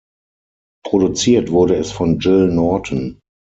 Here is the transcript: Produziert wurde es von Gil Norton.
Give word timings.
Produziert 0.83 1.51
wurde 1.51 1.75
es 1.75 1.91
von 1.91 2.17
Gil 2.17 2.47
Norton. 2.47 3.19